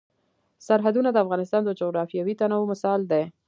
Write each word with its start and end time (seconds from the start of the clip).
سرحدونه 0.67 1.09
د 1.11 1.17
افغانستان 1.25 1.61
د 1.65 1.71
جغرافیوي 1.81 2.33
تنوع 2.39 2.63
مثال 2.73 2.99
دی. 3.11 3.23